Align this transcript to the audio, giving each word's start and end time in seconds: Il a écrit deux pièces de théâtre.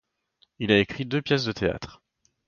Il 0.57 0.71
a 0.71 0.79
écrit 0.79 1.05
deux 1.05 1.21
pièces 1.21 1.45
de 1.45 1.51
théâtre. 1.51 2.01